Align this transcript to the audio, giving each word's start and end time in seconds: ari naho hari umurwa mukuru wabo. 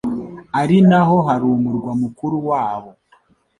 ari 0.61 0.77
naho 0.89 1.15
hari 1.27 1.45
umurwa 1.55 1.91
mukuru 2.01 2.35
wabo. 2.49 2.91